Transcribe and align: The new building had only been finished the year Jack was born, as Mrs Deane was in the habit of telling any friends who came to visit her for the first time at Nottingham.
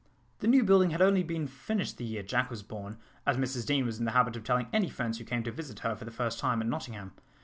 The 0.39 0.47
new 0.47 0.63
building 0.63 0.89
had 0.89 1.01
only 1.03 1.21
been 1.21 1.45
finished 1.45 1.97
the 1.97 2.03
year 2.03 2.23
Jack 2.23 2.49
was 2.49 2.63
born, 2.63 2.97
as 3.27 3.37
Mrs 3.37 3.67
Deane 3.67 3.85
was 3.85 3.99
in 3.99 4.05
the 4.05 4.13
habit 4.17 4.35
of 4.35 4.43
telling 4.43 4.65
any 4.73 4.89
friends 4.89 5.19
who 5.19 5.23
came 5.25 5.43
to 5.43 5.51
visit 5.51 5.81
her 5.81 5.95
for 5.95 6.05
the 6.05 6.09
first 6.11 6.39
time 6.39 6.59
at 6.59 6.67
Nottingham. 6.67 7.11